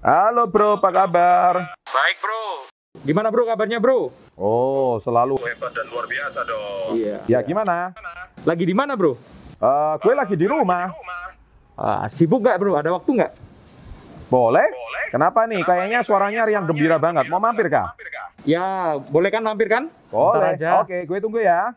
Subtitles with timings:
[0.00, 1.76] Halo bro, apa kabar?
[1.92, 2.64] Baik bro.
[3.04, 4.08] Gimana bro kabarnya bro?
[4.32, 5.36] Oh, selalu.
[5.44, 6.96] Hebat dan luar biasa dong.
[6.96, 7.20] Iya.
[7.28, 7.92] Ya gimana?
[8.48, 9.20] Lagi di mana bro?
[9.60, 10.88] Eh, gue lagi di rumah.
[11.76, 12.80] Ah, sibuk nggak bro?
[12.80, 13.32] Ada waktu nggak?
[14.32, 14.72] Boleh?
[15.12, 15.60] Kenapa nih?
[15.68, 17.28] Kayaknya suaranya riang gembira banget.
[17.28, 17.92] Mau mampir kah?
[18.48, 19.92] Ya, boleh kan mampir kan?
[20.08, 20.56] Boleh.
[20.56, 20.80] Aja.
[20.80, 21.76] Oke, gue tunggu ya.